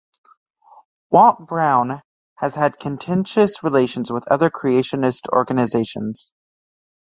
[1.11, 2.01] Walt Brown
[2.39, 6.33] has had contentious relations with other creationist organizations.